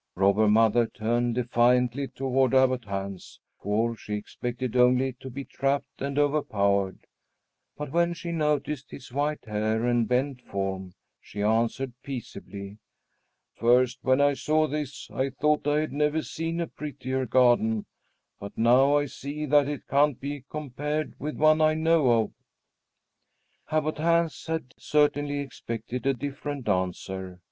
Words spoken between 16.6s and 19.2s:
a prettier garden; but now I